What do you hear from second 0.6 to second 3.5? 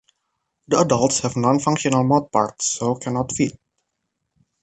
The adults have non-functional mouthparts so cannot